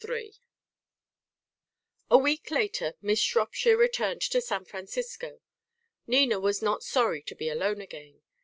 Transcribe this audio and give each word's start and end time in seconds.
III 0.03 0.33
A 2.09 2.17
week 2.17 2.49
later 2.49 2.95
Miss 3.03 3.19
Shropshire 3.19 3.77
returned 3.77 4.21
to 4.23 4.41
San 4.41 4.65
Francisco. 4.65 5.41
Nina 6.07 6.39
was 6.39 6.59
not 6.63 6.81
sorry 6.81 7.21
to 7.21 7.35
be 7.35 7.49
alone 7.49 7.81
again. 7.81 8.19